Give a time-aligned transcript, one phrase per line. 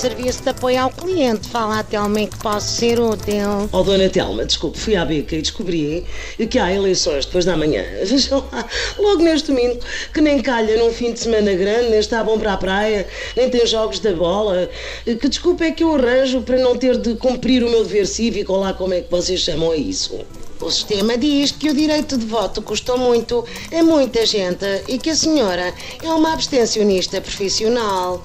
[0.00, 1.46] serviço de apoio ao cliente.
[1.46, 3.68] Fala a Telma em que posso ser útil.
[3.70, 6.06] Oh, dona Telma, desculpe, fui à beca e descobri
[6.48, 7.84] que há eleições depois da manhã.
[8.02, 8.66] Vejam lá,
[8.98, 9.78] logo neste domingo,
[10.14, 13.50] que nem calha num fim de semana grande, nem está bom para a praia, nem
[13.50, 14.70] tem jogos da bola.
[15.04, 18.54] Que desculpa é que eu arranjo para não ter de cumprir o meu dever cívico,
[18.54, 20.18] ou lá como é que vocês chamam a isso.
[20.62, 25.10] O sistema diz que o direito de voto custou muito a muita gente e que
[25.10, 28.24] a senhora é uma abstencionista profissional.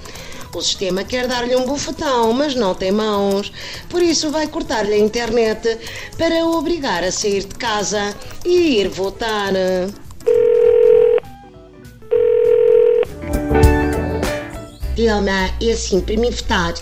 [0.55, 3.51] O sistema quer dar-lhe um bufetão, mas não tem mãos.
[3.89, 5.77] Por isso vai cortar-lhe a internet
[6.17, 9.51] para o obrigar a sair de casa e ir votar.
[14.95, 16.73] Dilma, é assim, para mim votar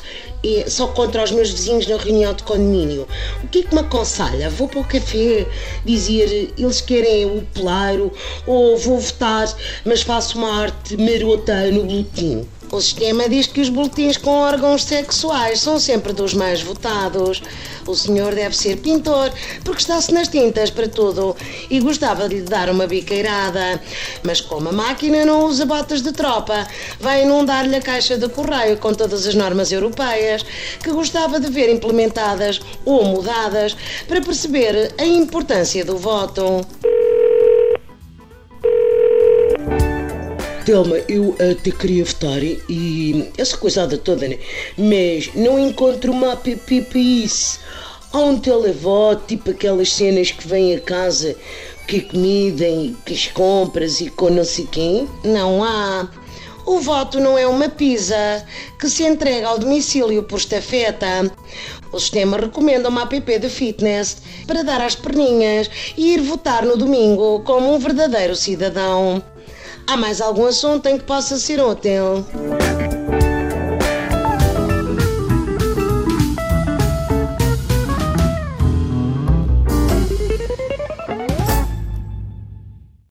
[0.46, 3.08] é só contra os meus vizinhos na reunião de condomínio.
[3.44, 4.50] O que é que me aconselha?
[4.50, 5.48] Vou para o café
[5.86, 8.12] dizer eles querem o polairo
[8.46, 9.48] ou vou votar,
[9.86, 12.46] mas faço uma arte marota no boletim?
[12.74, 17.40] O sistema diz que os boletins com órgãos sexuais são sempre dos mais votados.
[17.86, 19.32] O senhor deve ser pintor,
[19.64, 21.38] porque está-se nas tintas para tudo
[21.70, 23.80] e gostava de lhe dar uma biqueirada.
[24.24, 26.68] Mas como a máquina não usa botas de tropa,
[27.00, 30.44] vai inundar-lhe a caixa de correio com todas as normas europeias
[30.82, 33.78] que gostava de ver implementadas ou mudadas
[34.08, 36.66] para perceber a importância do voto.
[40.66, 44.40] Telma, eu até queria votar e essa coisada toda, né?
[44.78, 47.60] Mas não encontro uma app para isso.
[48.14, 51.36] Há um televoto, tipo aquelas cenas que vêm a casa,
[51.86, 55.10] que comida e que as compras e com não sei quem?
[55.26, 56.08] Não há.
[56.66, 58.46] O voto não é uma pizza
[58.80, 61.30] que se entrega ao domicílio por estafeta.
[61.92, 64.18] O sistema recomenda uma app de fitness
[64.48, 69.22] para dar às perninhas e ir votar no domingo como um verdadeiro cidadão.
[69.86, 72.26] Há mais algum assunto em que possa ser útil?